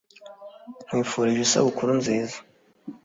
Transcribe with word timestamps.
nkwifurije 0.85 1.41
isabukuru 1.43 1.89
nziza. 1.99 2.37